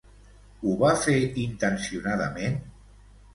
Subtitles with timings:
[0.63, 2.59] Ho va fer intencionadament?